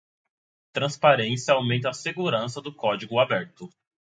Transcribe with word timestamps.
Transparência 0.73 1.53
aumenta 1.53 1.87
a 1.91 1.93
segurança 1.93 2.59
do 2.59 2.73
código 2.73 3.19
aberto. 3.19 3.69